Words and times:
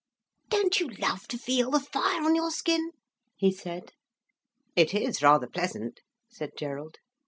"Don't 0.49 0.79
you 0.79 0.87
love 0.89 1.27
to 1.27 1.37
feel 1.37 1.69
the 1.69 1.79
fire 1.79 2.23
on 2.23 2.33
your 2.33 2.49
skin?" 2.49 2.89
he 3.35 3.51
said. 3.51 3.91
"It 4.75 4.95
is 4.95 5.21
rather 5.21 5.45
pleasant," 5.45 5.99
said 6.27 6.57
Gerald. 6.57 6.97